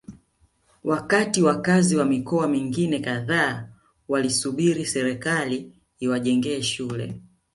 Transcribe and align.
wakati 0.83 1.41
wakazi 1.41 1.95
wa 1.97 2.05
mikoa 2.05 2.47
mingine 2.47 2.99
kadhaa 2.99 3.69
walisubiri 4.07 4.85
serikali 4.85 5.71
iwajengee 5.99 6.61
shule 6.61 7.21